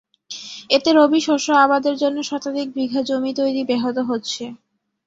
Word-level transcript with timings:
এতে 0.69 0.89
রবি 0.93 1.19
শস্য 1.21 1.47
আবাদের 1.63 1.95
জন্য 1.97 2.17
শতাধিক 2.23 2.67
বিঘা 2.75 3.01
জমি 3.09 3.31
তৈরি 3.39 3.61
ব্যাহত 3.69 3.97
হচ্ছে। 4.09 4.43